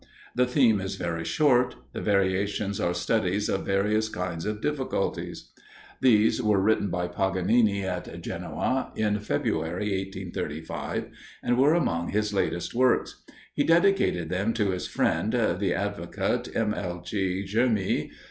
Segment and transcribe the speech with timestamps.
[0.33, 5.51] The theme is very short; the variations are studies of various kind of difficulties.
[6.01, 11.09] These were written by Paganini, at Genoa, in February, 1835,
[11.43, 13.21] and were among his latest works;
[13.53, 16.73] he dedicated them to his friend the advocate, M.
[16.73, 17.01] L.
[17.05, 17.43] G.
[17.45, 18.09] Germi.